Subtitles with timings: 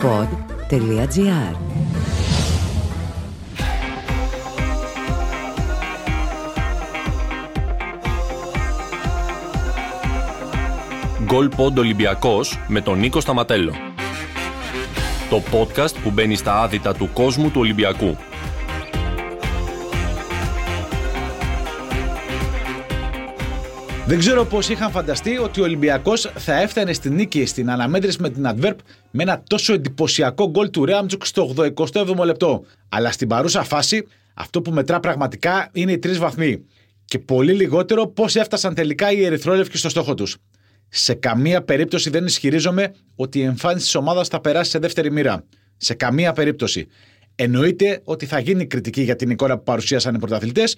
[0.00, 1.56] pod.gr
[11.24, 13.72] Γκολ Πόντ Ολυμπιακός με τον Νίκο Σταματέλο.
[15.30, 18.16] Το podcast που μπαίνει στα άδυτα του κόσμου του Ολυμπιακού.
[24.10, 28.30] Δεν ξέρω πώς είχαν φανταστεί ότι ο Ολυμπιακός θα έφτανε στη νίκη στην αναμέτρηση με
[28.30, 28.74] την Adverb
[29.10, 32.64] με ένα τόσο εντυπωσιακό γκολ του Ρέαμτζουκ στο 87ο λεπτό.
[32.88, 36.64] Αλλά στην παρούσα φάση, αυτό που μετρά πραγματικά είναι οι τρεις βαθμοί.
[37.04, 40.36] Και πολύ λιγότερο πώς έφτασαν τελικά οι Ερυθρόλευκοι στο στόχο τους.
[40.88, 45.44] Σε καμία περίπτωση δεν ισχυρίζομαι ότι η εμφάνιση της ομάδας θα περάσει σε δεύτερη μοίρα.
[45.76, 46.88] Σε καμία περίπτωση.
[47.42, 50.76] Εννοείται ότι θα γίνει κριτική για την εικόνα που παρουσίασαν οι πρωταθλητές,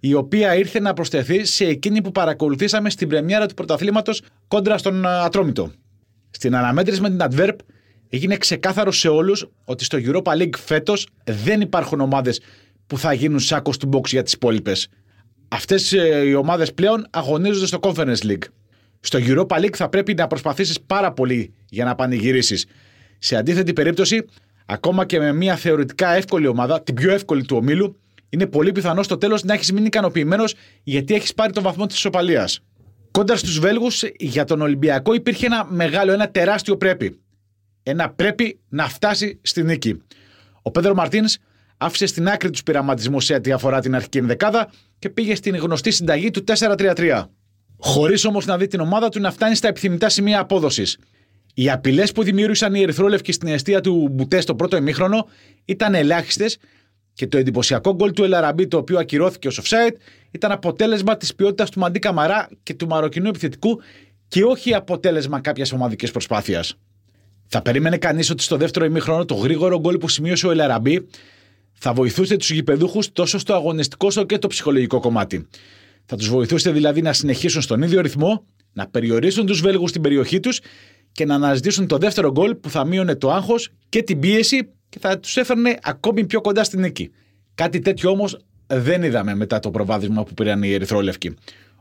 [0.00, 5.04] η οποία ήρθε να προσθεθεί σε εκείνη που παρακολουθήσαμε στην πρεμιέρα του πρωταθλήματος κόντρα στον
[5.04, 5.72] ε, Ατρόμητο.
[6.30, 7.56] Στην αναμέτρηση με την Adverb
[8.08, 12.40] έγινε ξεκάθαρο σε όλους ότι στο Europa League φέτος δεν υπάρχουν ομάδες
[12.86, 14.88] που θα γίνουν σάκος του box για τις υπόλοιπες.
[15.48, 18.44] Αυτές ε, οι ομάδες πλέον αγωνίζονται στο Conference League.
[19.00, 22.66] Στο Europa League θα πρέπει να προσπαθήσεις πάρα πολύ για να πανηγυρίσεις.
[23.18, 24.24] Σε αντίθετη περίπτωση,
[24.70, 27.96] ακόμα και με μια θεωρητικά εύκολη ομάδα, την πιο εύκολη του ομίλου,
[28.28, 31.96] είναι πολύ πιθανό στο τέλος να έχεις μείνει ικανοποιημένος γιατί έχεις πάρει τον βαθμό της
[31.96, 32.60] ισοπαλίας.
[33.10, 37.20] Κόντρα στους Βέλγους, για τον Ολυμπιακό υπήρχε ένα μεγάλο, ένα τεράστιο πρέπει.
[37.82, 40.02] Ένα πρέπει να φτάσει στη νίκη.
[40.62, 41.36] Ο Πέδρο Μαρτίνς
[41.76, 45.90] άφησε στην άκρη τους πειραματισμούς σε ό,τι αφορά την αρχική ενδεκάδα και πήγε στην γνωστή
[45.90, 47.24] συνταγή του 4-3-3.
[47.78, 50.98] Χωρίς όμως να δει την ομάδα του να φτάνει στα επιθυμητά σημεία απόδοσης.
[51.58, 55.28] Οι απειλές που δημιούργησαν οι Ερυθρόλευκοι στην αιστεία του Μπουτέ στο πρώτο ημίχρονο
[55.64, 56.58] ήταν ελάχιστες
[57.12, 59.94] και το εντυπωσιακό γκολ του Ελαραμπή, το οποίο ακυρώθηκε ως offside,
[60.30, 63.80] ήταν αποτέλεσμα της ποιότητας του Μαντί Καμαρά και του μαροκινού επιθετικού
[64.28, 66.74] και όχι αποτέλεσμα κάποιας ομαδικής προσπάθειας.
[67.46, 71.06] Θα περίμενε κανείς ότι στο δεύτερο ημίχρονο το γρήγορο γκολ που σημείωσε ο Ελαραμπή
[71.72, 75.46] θα βοηθούσε τους γηπεδούχους τόσο στο αγωνιστικό όσο και το ψυχολογικό κομμάτι.
[76.06, 80.40] Θα τους βοηθούσε δηλαδή να συνεχίσουν στον ίδιο ρυθμό, να περιορίσουν τους Βέλγους στην περιοχή
[80.40, 80.60] τους
[81.18, 84.98] και να αναζητήσουν το δεύτερο γκολ που θα μείωνε το άγχος και την πίεση και
[84.98, 87.10] θα τους έφερνε ακόμη πιο κοντά στην νίκη.
[87.54, 91.28] Κάτι τέτοιο όμως δεν είδαμε μετά το προβάδισμα που πήραν οι Ερυθρόλευκοι.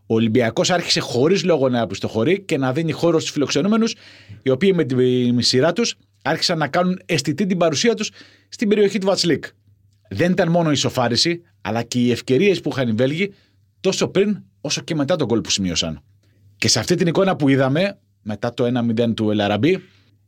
[0.06, 3.96] Ο Ολυμπιακός άρχισε χωρίς λόγο να απιστοχωρεί και να δίνει χώρο στους φιλοξενούμενους,
[4.44, 4.96] οι οποίοι με τη
[5.44, 8.12] σειρά τους άρχισαν να κάνουν αισθητή την παρουσία τους
[8.50, 9.44] στην περιοχή του Βατσλίκ.
[10.10, 13.34] Δεν ήταν μόνο η σοφάριση, αλλά και οι ευκαιρίες που είχαν οι Βέλγοι
[13.80, 16.04] τόσο πριν όσο και μετά τον γκολ που σημείωσαν.
[16.58, 18.66] Και σε αυτή την εικόνα που είδαμε, μετά το
[19.00, 19.84] 1-0 του Ελαραμπή,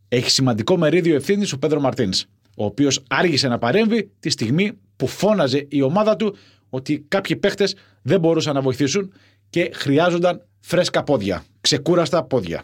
[0.07, 2.25] έχει σημαντικό μερίδιο ευθύνης ο Πέδρο Μαρτίνς
[2.59, 6.35] ο οποίος άργησε να παρέμβει τη στιγμή που φώναζε η ομάδα του
[6.69, 9.13] ότι κάποιοι παίχτες δεν μπορούσαν να βοηθήσουν
[9.49, 12.63] και χρειάζονταν φρέσκα πόδια, ξεκούραστα πόδια.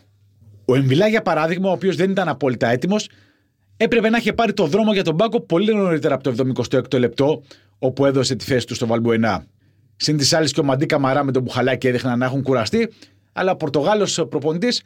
[0.65, 3.09] Ο Εμβιλά, για παράδειγμα, ο οποίος δεν ήταν απόλυτα έτοιμος,
[3.77, 7.43] έπρεπε να είχε πάρει το δρόμο για τον Πάκο πολύ νωρίτερα από το 76ο λεπτό,
[7.79, 9.45] όπου έδωσε τη θέση του στο Βαλμπουενά.
[9.95, 12.89] Συν της άλλης και ο Μαντί Καμαρά με τον Μπουχαλάκι έδειχναν να έχουν κουραστεί,
[13.33, 14.81] αλλά ο Πορτογάλος προπονητής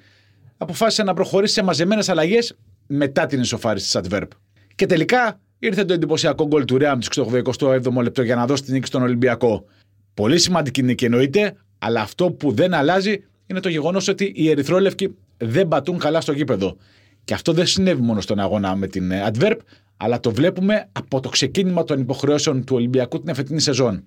[0.61, 2.55] αποφάσισε να προχωρήσει σε μαζεμένες αλλαγές
[2.87, 4.27] μετά την ισοφάριση της Adverb.
[4.75, 8.73] Και τελικά ήρθε το εντυπωσιακό γκολ του Ρέαμ στο 87ο λεπτό για να δώσει την
[8.73, 9.65] νίκη στον Ολυμπιακό.
[10.13, 15.15] Πολύ σημαντική νίκη εννοείται, αλλά αυτό που δεν αλλάζει είναι το γεγονός ότι οι Ερυθρόλευκοι
[15.37, 16.77] δεν πατούν καλά στο γήπεδο.
[17.23, 19.57] Και αυτό δεν συνέβη μόνο στον αγώνα με την ε, Adverb,
[19.97, 24.03] αλλά το βλέπουμε από το ξεκίνημα των υποχρεώσεων του Ολυμπιακού την εφετινή σεζόν.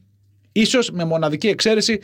[0.66, 2.00] σω με μοναδική εξαίρεση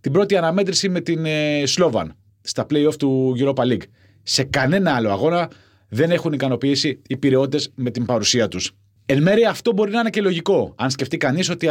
[0.00, 3.82] την πρώτη αναμέτρηση με την ε, Σλόβαν στα playoff του Europa League.
[4.22, 5.50] Σε κανένα άλλο αγώνα
[5.88, 8.72] δεν έχουν ικανοποιήσει οι πυρεώτε με την παρουσία τους.
[9.06, 11.68] Εν μέρει αυτό μπορεί να είναι και λογικό, αν σκεφτεί κανείς ότι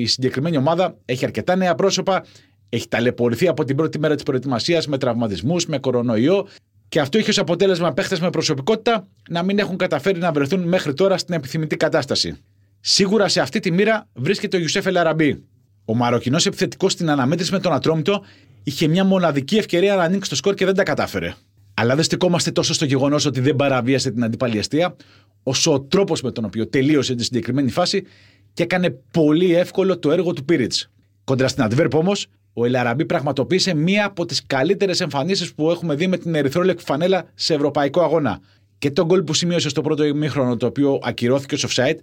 [0.00, 2.24] η συγκεκριμένη ομάδα έχει αρκετά νέα πρόσωπα,
[2.68, 6.46] έχει ταλαιπωρηθεί από την πρώτη μέρα της προετοιμασίας με τραυματισμούς, με κορονοϊό
[6.88, 10.94] και αυτό είχε ως αποτέλεσμα παίχτες με προσωπικότητα να μην έχουν καταφέρει να βρεθούν μέχρι
[10.94, 12.36] τώρα στην επιθυμητή κατάσταση.
[12.80, 15.44] Σίγουρα σε αυτή τη μοίρα βρίσκεται ο Ιουσέφ Ελαραμπή.
[15.84, 18.24] Ο Μαροκινός επιθετικός στην αναμέτρηση με τον Ατρόμητο
[18.68, 21.34] είχε μια μοναδική ευκαιρία να ανοίξει το σκορ και δεν τα κατάφερε.
[21.74, 24.96] Αλλά δεν στεκόμαστε τόσο στο γεγονός ότι δεν παραβίασε την αντίπαλη αστεία,
[25.42, 28.04] όσο ο τρόπος με τον οποίο τελείωσε τη συγκεκριμένη φάση
[28.52, 30.90] και έκανε πολύ εύκολο το έργο του Πίριτς.
[31.24, 36.06] Κοντρα στην Αντβέρπ όμως, ο Ελαραμπή πραγματοποίησε μία από τις καλύτερες εμφανίσεις που έχουμε δει
[36.06, 38.40] με την ερυθρόλεκ φανέλα σε ευρωπαϊκό αγώνα.
[38.78, 41.96] Και το γκολ που σημείωσε στο πρώτο ημίχρονο, το οποίο ακυρώθηκε ως offside,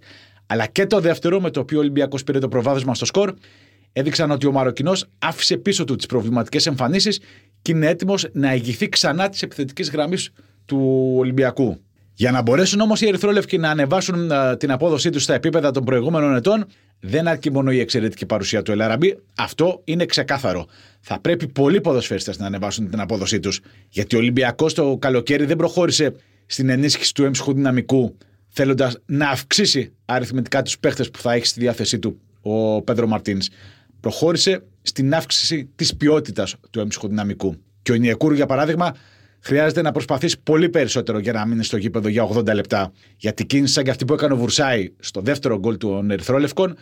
[0.46, 3.34] αλλά και το δεύτερο με το οποίο ο Ολυμπιακός πήρε το προβάδισμα στο σκορ,
[3.98, 7.20] έδειξαν ότι ο Μαροκινός άφησε πίσω του τις προβληματικές εμφανίσεις
[7.62, 10.30] και είναι έτοιμος να ηγηθεί ξανά της επιθετικής γραμμής
[10.64, 11.80] του Ολυμπιακού.
[12.14, 16.34] Για να μπορέσουν όμως οι Ερυθρόλευκοι να ανεβάσουν την απόδοσή τους στα επίπεδα των προηγούμενων
[16.34, 16.64] ετών,
[17.00, 19.18] δεν αρκεί μόνο η εξαιρετική παρουσία του Ελαραμπή.
[19.36, 20.66] Αυτό είναι ξεκάθαρο.
[21.00, 23.60] Θα πρέπει πολλοί ποδοσφαίριστε να ανεβάσουν την απόδοσή τους.
[23.88, 26.14] Γιατί ο Ολυμπιακός το καλοκαίρι δεν προχώρησε
[26.46, 28.16] στην ενίσχυση του έμψυχου δυναμικού,
[28.48, 33.48] θέλοντας να αυξήσει αριθμητικά τους παίχτες που θα έχει στη διάθεσή του ο Πέδρο Μαρτίνς.
[34.06, 37.56] Προχώρησε στην αύξηση της ποιότητας του έμψυχου δυναμικού.
[37.82, 38.94] Και ο Νιεκούρ, για παράδειγμα,
[39.40, 42.92] χρειάζεται να προσπαθήσει πολύ περισσότερο για να μείνει στο γήπεδο για 80 λεπτά.
[43.16, 46.76] Γιατί κίνηση σαν και αυτή που έκανε ο Βουρσάη στο δεύτερο γκολ του Ερυθρόλευκων,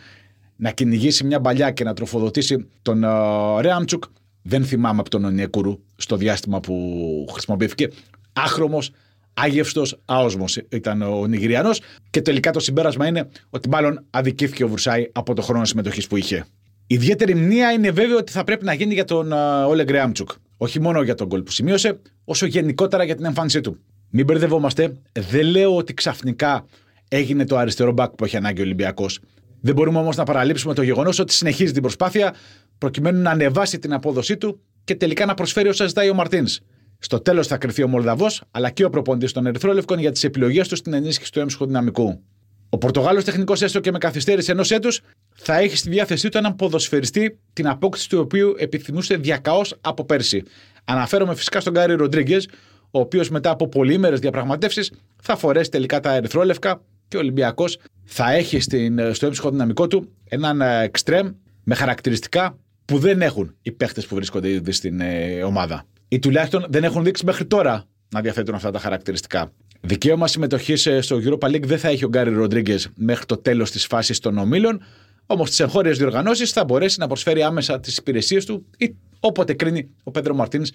[0.55, 4.03] να κυνηγήσει μια παλιά και να τροφοδοτήσει τον uh, Ρέαμτσουκ,
[4.41, 7.89] δεν θυμάμαι από τον Ονιεκούρου στο διάστημα που χρησιμοποιήθηκε.
[8.33, 8.91] Άχρωμος,
[9.33, 11.81] άγευστος, άοσμος ήταν ο Νιγηριανός.
[12.09, 16.17] Και τελικά το συμπέρασμα είναι ότι μάλλον αδικήθηκε ο Βουρσάη από το χρόνο συμμετοχής που
[16.17, 16.45] είχε.
[16.87, 19.31] Ιδιαίτερη μνήμα είναι βέβαιο ότι θα πρέπει να γίνει για τον
[19.67, 20.29] Όλεγκ Ρέαμτσουκ.
[20.57, 23.77] Όχι μόνο για τον γκολ που σημείωσε, όσο γενικότερα για την εμφάνισή του.
[24.09, 24.97] Μην μπερδευόμαστε,
[25.29, 26.65] δεν λέω ότι ξαφνικά
[27.07, 29.19] έγινε το αριστερό μπακ που έχει ανάγκη ο Ολυμπιακός.
[29.61, 32.35] Δεν μπορούμε όμως να παραλείψουμε το γεγονός ότι συνεχίζει την προσπάθεια
[32.77, 36.59] προκειμένου να ανεβάσει την απόδοσή του και τελικά να προσφέρει όσα ζητάει ο Μαρτίνς.
[36.99, 40.67] Στο τέλος θα κρυθεί ο Μολδαβός αλλά και ο προπονητή των Ερυθρόλευκων για τις επιλογές
[40.67, 42.21] τους στην ενίσχυση του έμψυχου δυναμικού.
[42.69, 45.01] Ο Πορτογάλος τεχνικός, έστω και με καθυστέρηση ενός έτους,
[45.45, 50.43] θα έχεις στη διάθεσή του έναν ποδοσφαιριστή, την απόκτηση του οποίου επιθυμούσε διακαώς από πέρσι.
[50.83, 52.47] Αναφέρομαι φυσικά στον Γκάρι Ροντρίγκες,
[52.91, 58.31] ο οποίος μετά από πολύμερες διαπραγματεύσεις θα φορέσει τελικά τα ερυθρόλευκα και ο Ολυμπιακός θα
[58.31, 61.29] έχει στην, στο έμψυχο δυναμικό του έναν εξτρέμ
[61.63, 65.85] με χαρακτηριστικά που δεν έχουν οι παίχτες που βρίσκονται ήδη στην ε, ομάδα.
[66.07, 69.51] Ή τουλάχιστον δεν έχουν δείξει μέχρι τώρα να διαθέτουν αυτά τα χαρακτηριστικά.
[69.81, 73.71] Δικαίωμα συμμετοχής ε, στο Europa League δεν θα έχει ο Γκάρι Ροντρίγκες μέχρι το τέλος
[73.71, 74.81] της φάσης των ομίλων.
[75.25, 79.89] Όμως στι εγχώριες διοργανώσεις θα μπορέσει να προσφέρει άμεσα τις υπηρεσίες του ή όποτε κρίνει
[80.03, 80.71] ο Πέντρο Μαρτίνς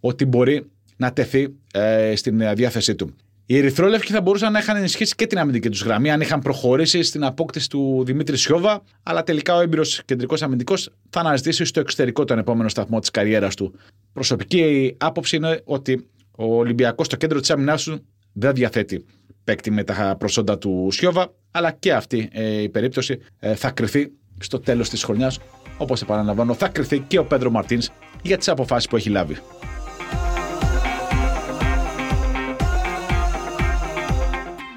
[0.00, 3.14] ότι μπορεί να τεθεί ε, στην διάθεσή του.
[3.46, 7.02] Οι Ερυθρόλευκοι θα μπορούσαν να είχαν ενισχύσει και την αμυντική τους γραμμή αν είχαν προχωρήσει
[7.02, 12.24] στην απόκτηση του Δημήτρη Σιώβα, αλλά τελικά ο έμπειρος κεντρικός αμυντικός θα αναζητήσει στο εξωτερικό
[12.24, 13.74] τον επόμενο σταθμό της καριέρας του.
[14.12, 16.06] Προσωπική άποψη είναι ότι
[16.36, 19.04] ο Ολυμπιακός στο κέντρο της άμυνάς του δεν διαθέτει
[19.44, 24.12] παίκτη με τα προσόντα του Σιώβα, αλλά και αυτή ε, η περίπτωση ε, θα κρυθεί
[24.40, 25.38] στο τέλος της χρονιάς.
[25.76, 27.88] Όπως επαναλαμβάνω, θα κρυθεί και ο Πέντρο Μαρτίνς
[28.22, 29.36] για τις αποφάσεις που έχει λάβει.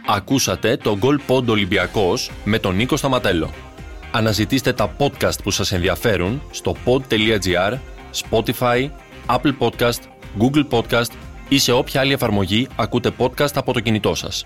[0.07, 3.49] Ακούσατε το Goal Pod Ολυμπιακός με τον Νίκο Σταματέλο.
[4.11, 7.77] Αναζητήστε τα podcast που σας ενδιαφέρουν στο pod.gr,
[8.29, 8.89] Spotify,
[9.27, 9.99] Apple Podcast,
[10.39, 11.11] Google Podcast
[11.49, 14.45] ή σε όποια άλλη εφαρμογή ακούτε podcast από το κινητό σας.